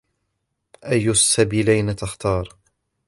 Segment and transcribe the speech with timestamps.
[0.85, 2.49] أي السبيلين تختار؟